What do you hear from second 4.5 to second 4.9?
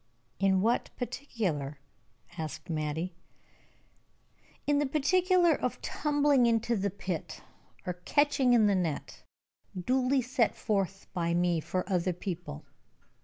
"In the